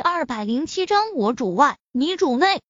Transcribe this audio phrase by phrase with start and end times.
[0.00, 2.62] 二百零七章，我主外，你主内。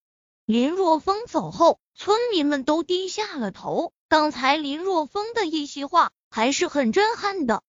[0.45, 3.93] 林若风走后，村民们都低下了头。
[4.09, 7.63] 刚才林若风的一席话还是很震撼的。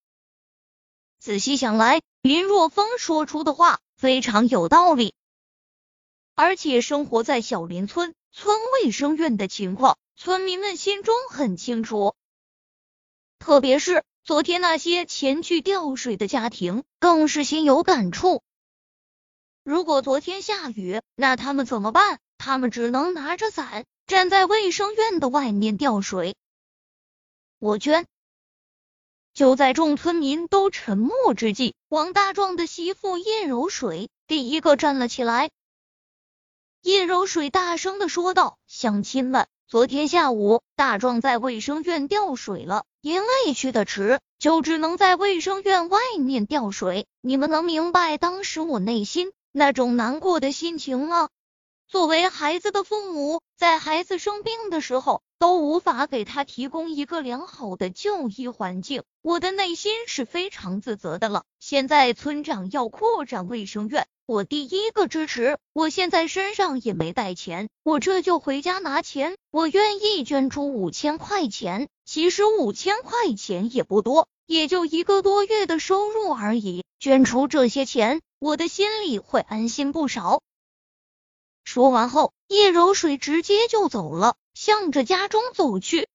[1.19, 5.13] 仔细想来，林若风说出的话非常有道理。
[6.33, 12.15] 而且生活在小林村，村卫生院的情况，村民们心中很清楚。
[13.37, 18.41] 特别是昨天那些前去吊水的家庭，更是心有感触。
[19.63, 22.19] 如果昨天下雨，那他们怎么办？
[22.39, 26.35] 他们只能拿着伞站在卫生院的外面吊水。
[27.59, 28.07] 我捐。
[29.33, 35.51] 就在众村民都沉默之际，王大壮的媳妇叶柔水第一个站了起来。
[36.81, 47.05] 叶柔水大声的说道：“乡亲们，昨天下午大壮在卫生院吊水了，因为去的迟，就只能在卫生院外面吊水。
[47.21, 51.29] 你们能明白当时我内心？”那种难过的心情吗？
[51.89, 61.43] 作为孩子的父母，在孩子生病的时候都无法给他提供一个良好的就医环境，我的内心是非常自责的了。
[61.59, 65.57] 现在村长要扩展卫生院，我第一个支持。
[65.73, 69.35] 我现在身上也没带钱，我这就回家拿钱。
[69.51, 76.85] 我愿意捐出五千块钱，其实五千块钱也不多，也就一个多月的收入而已。
[76.99, 78.21] 捐出这些钱。
[78.41, 80.41] 我的心里会安心不少。
[81.63, 86.09] 说完后，叶柔水直接就走了，向着家中走去。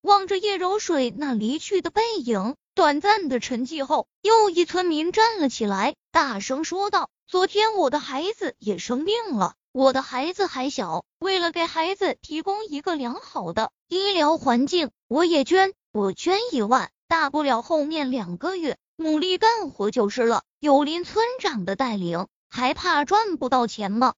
[0.00, 24.14] 望着叶柔水那离去的背影，短暂的沉寂后，又一村民站了起来，大声说道：“昨天我的孩子也生病了，我的孩子还小，为了给孩子提供一个良好的医疗环境，我也捐，我捐一万，大不了后面两个月。”努力干活就是了，有林村长的带领，还怕赚不到钱吗？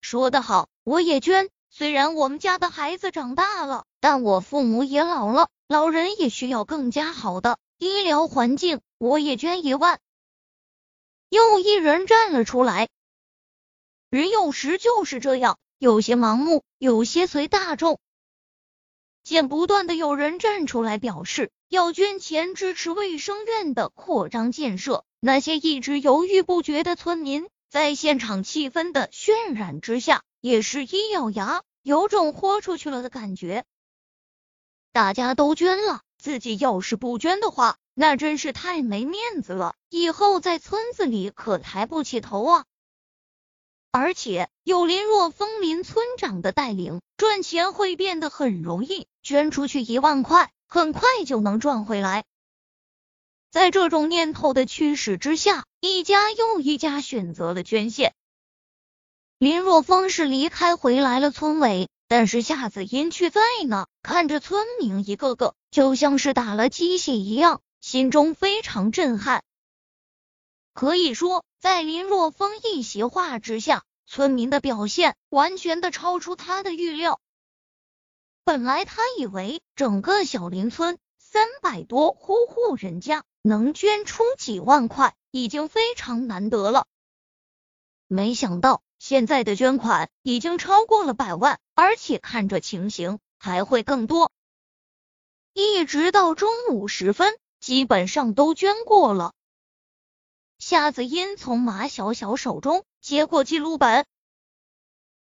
[0.00, 1.48] 说得好，我也捐。
[1.70, 9.98] 虽然我们家的孩子长大了，但我父母也老了，老人也需要更加好的医疗环境，我也捐一万。
[11.28, 12.88] 又一人站了出来。
[14.10, 17.98] 人有时就是这样，有些盲目，有些随大众。
[19.24, 21.50] 见不断的有人站出来表示。
[21.68, 33.64] 要捐钱支持卫生院的扩张建设，那些一直犹豫不决的村民，在现场气氛的渲染之下，也是一咬牙，有种豁出去了的感觉。
[34.92, 42.64] 大家都捐了，自己要是不捐的话，那真是太没面子了，以后在村子里可抬不起头啊！
[43.92, 50.50] 而且有林若风林村长的带领，赚钱会变得很容易，捐出去一万块。
[50.66, 52.24] 很快就能赚回来。
[53.50, 58.14] 在这种念头的驱使之下，一家又一家选择了捐献。
[59.38, 63.86] 林若风是离开回来了村委，但是夏子音却在呢。
[64.02, 69.44] 看着村民一个个就像是打了鸡血一样，心中非常震撼。
[70.74, 77.20] 可以说，在林若风一席话之下，村民的表现完全的超出他的预料。
[78.44, 86.86] 本来他以为整个小林村三百多户户人家能捐出几万块已经非常难得了，
[88.08, 94.32] 没想到现在的捐款已经超过了百万，而且看着情形还会更多。
[95.54, 99.32] 一直到中午时分，基本上都捐过了。
[100.64, 104.06] 夏子音从马小小手中接过记录本。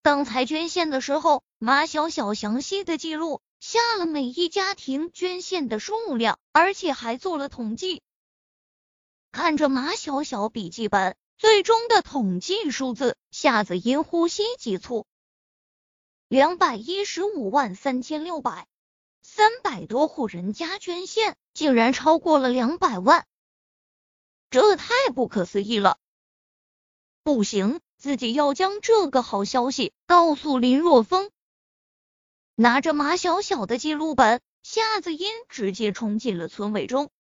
[0.04, 8.02] 刚才捐献的时候，马小小详细的记录下了每一家庭捐献的数量，而且还做了统计。
[9.32, 15.06] 看着马小小笔记本最终的统计数字，夏子音呼吸急促。
[16.28, 18.68] 两百一十五万三千六百，
[19.22, 23.26] 三百多户人家捐献，竟然超过了两百万，
[24.52, 25.98] 这太不可思议了！
[27.24, 27.82] 不行。
[27.98, 31.30] 自己要将这个好消息告诉林若风。
[32.56, 37.12] 拿着马小小的记录本，夏子音直接冲进了村委中。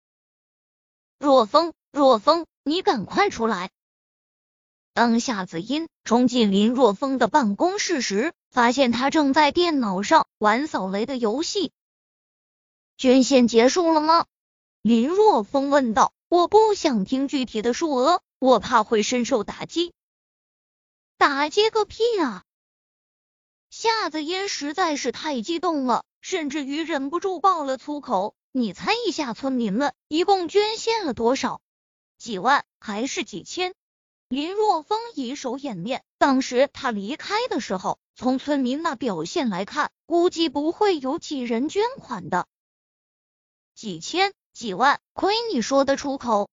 [1.19, 3.71] 若风，若风，你赶快出来！
[4.95, 11.73] 当夏子音冲进林若风的办公室时，发现他正在电脑上玩扫雷的游戏。
[12.97, 14.25] 捐献结束了吗？
[14.81, 16.15] 林若风问道。
[16.31, 19.93] 我不想听具体的数额，我怕会深受打击。
[21.17, 22.45] 打击个屁啊！
[23.69, 28.37] 夏子嫣实在是太激动了，甚至于忍不住爆了粗口。
[28.53, 31.61] 你猜一下，村民们一共捐献了多少？
[32.17, 33.75] 几万还是几千？
[34.29, 36.05] 林若风以手掩面。
[36.17, 42.47] 当时他离开的时候，从村民那表现来看，估计不会有几人捐款的。
[43.75, 46.51] 几千、几万，亏你说得出口。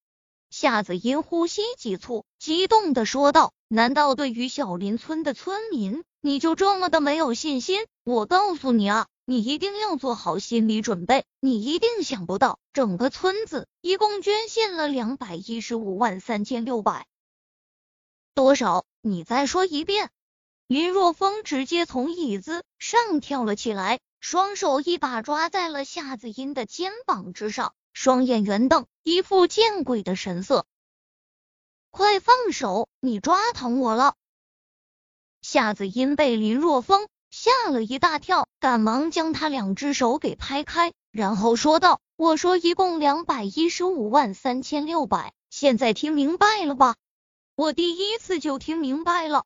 [0.49, 7.85] 夏子音呼吸急促，激动的说道：“难道对于小林村的村民，你就这么的没有信心？
[8.05, 17.07] 我告诉你啊！”你一定要做好心理准备，你一定想不到，整个村子一共捐献了两百一十五万三千六百
[18.33, 18.85] 多少？
[19.01, 20.11] 你再说一遍。
[20.67, 30.67] 林若风直接从椅子上跳了起来，双手一把抓在了夏子音的肩膀之上，双眼圆瞪，一副见鬼的神色。
[31.89, 32.87] 快放手！
[32.99, 34.13] 你抓疼我了。
[35.41, 37.07] 夏子音被林若风。
[37.31, 46.95] 吓了一大跳，赶忙将他两只手给拍开，然后说道：“我说一共两百一十五万三千六百，现在听明白了吧？
[47.55, 49.43] 我第一次就听明白了。”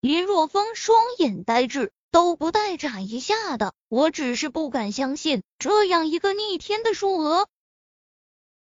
[0.00, 3.74] 林若风双眼呆滞，都不带眨一下的。
[3.88, 7.48] 我只是不敢相信这样一个逆天的数额，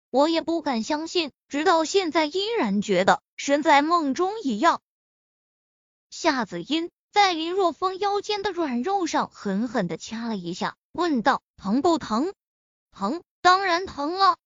[0.09, 4.81] 我也不敢相信，直到现在依然觉得身在梦中一样。
[6.09, 6.91] 夏子音。
[7.13, 12.33] 在林若风腰间的软肉上狠狠的掐了一下，问道：“疼不疼
[12.91, 14.37] ？”“疼，当然疼了。”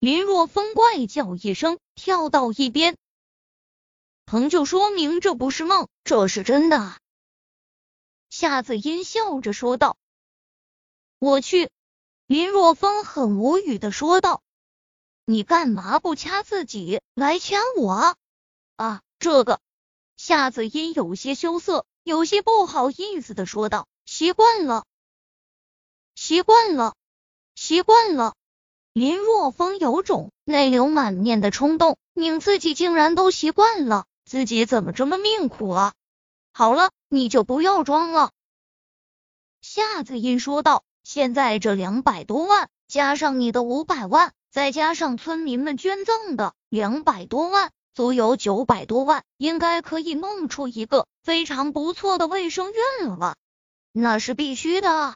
[0.00, 2.96] 林若风怪叫一声，跳到一边。
[4.26, 6.96] “疼就说明这不是梦，这是真的。”
[8.36, 9.96] 夏子音笑着说道。
[11.20, 11.70] “我去！”
[12.26, 14.42] 林若风很无语的说道
[15.24, 18.16] ，“你干嘛不掐自己，来掐我？
[18.74, 19.60] 啊，这个。”
[20.18, 24.84] 夏子音有些羞涩，有些不好意思的说道：“习惯了，
[26.16, 26.96] 习惯了，
[27.54, 28.34] 习惯了。”
[28.92, 35.94] 林若风有种泪流满面的冲动，宁自己竟然都习惯了，自己怎么这么命苦啊？
[36.56, 38.30] 好了，你就不要装了。”
[39.60, 53.36] 夏子音说道：“现在这两百多万，加上你的五百万，再加上村民们捐赠的两百多万。”足有九百多万，应该可以弄出一个非常不错的卫生院了吧？
[53.92, 55.14] 那是必须的。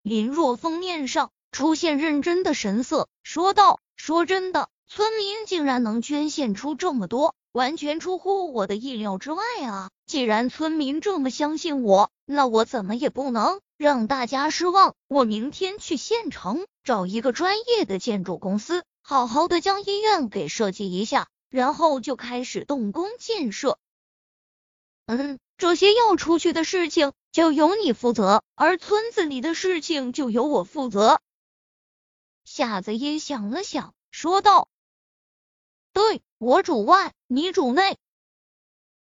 [0.00, 9.90] 林若风面上出现认真的神色，说道：“说真的，村民竟然能捐献出这么多，完全出乎我的意料之外啊！
[10.06, 14.94] 既然村民这么相信我，那我怎么也不能让大家失望。
[15.06, 23.76] 我明天去县城找一个专业的建筑公司，好好的将医院给设计一下。”然后就开始动工建设。
[25.04, 31.20] 嗯，这些要出去的事情就由你负责，而村子里的事情就由我负责。
[32.46, 34.66] 夏子英想了想，说道
[35.92, 37.98] ：“对我主外，你主内。”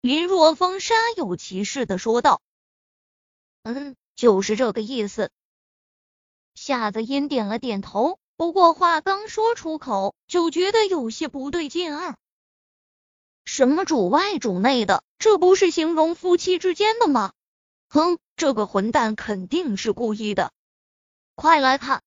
[0.00, 2.42] 林若风煞有其事的说道
[3.64, 5.30] ：“嗯，就是这个意思。”
[6.54, 12.16] 夏子音点了点头，不过话刚说出口，就觉得有些不对劲儿。
[13.44, 17.32] 什么主外主内的，这不是形容夫妻之间的吗？
[17.88, 20.52] 哼，这个混蛋肯定是故意的。
[21.34, 22.02] 快来看，